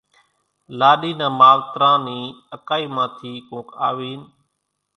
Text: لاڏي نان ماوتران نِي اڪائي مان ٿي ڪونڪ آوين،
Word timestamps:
لاڏي 0.79 1.11
نان 1.19 1.33
ماوتران 1.39 1.97
نِي 2.05 2.19
اڪائي 2.55 2.85
مان 2.95 3.07
ٿي 3.17 3.31
ڪونڪ 3.47 3.67
آوين، 3.87 4.21